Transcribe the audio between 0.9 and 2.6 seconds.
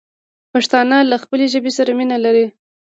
له خپلې ژبې سره ډېره مينه لري.